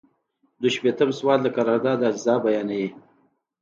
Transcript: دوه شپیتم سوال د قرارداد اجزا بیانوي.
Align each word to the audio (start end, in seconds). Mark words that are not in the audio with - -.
دوه 0.61 0.69
شپیتم 0.75 1.09
سوال 1.19 1.39
د 1.43 1.47
قرارداد 1.55 1.99
اجزا 2.09 2.35
بیانوي. 2.43 2.87